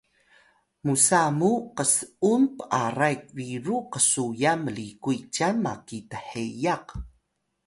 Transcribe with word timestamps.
musa 0.85 1.21
mu 1.37 1.51
qs’un 1.77 2.43
p’aray 2.57 3.15
biru 3.35 3.77
qsuyan 3.91 4.59
mlikuy 4.65 5.19
cyan 5.33 5.55
maki 5.63 5.99
thiyaq 6.11 6.87